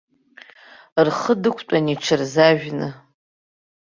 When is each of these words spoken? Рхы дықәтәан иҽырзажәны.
Рхы 1.05 1.33
дықәтәан 1.41 1.85
иҽырзажәны. 1.93 2.87